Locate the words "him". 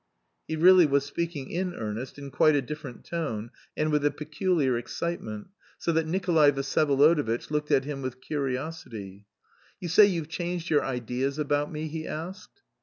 7.85-8.01